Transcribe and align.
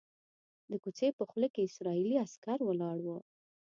د 0.69 0.71
کوڅې 0.83 1.07
په 1.17 1.23
خوله 1.29 1.47
کې 1.53 1.61
اسرائیلي 1.69 2.15
عسکر 2.25 2.59
ولاړ 2.63 2.97
وو. 3.05 3.17